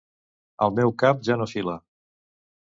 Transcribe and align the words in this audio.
El 0.67 0.73
meu 0.79 0.93
cap 1.03 1.21
ja 1.29 1.37
no 1.43 1.47
fila. 1.53 1.77